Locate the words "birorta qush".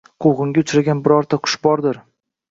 1.07-1.55